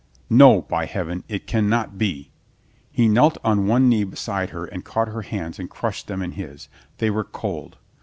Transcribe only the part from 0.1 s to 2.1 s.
"No, by Heaven, it can not